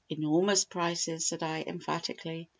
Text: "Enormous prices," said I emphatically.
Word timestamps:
"Enormous 0.09 0.65
prices," 0.65 1.27
said 1.27 1.43
I 1.43 1.61
emphatically. 1.61 2.49